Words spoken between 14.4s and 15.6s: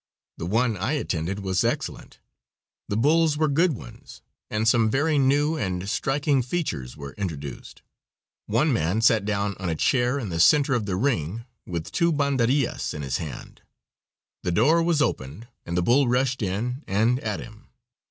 The door was opened,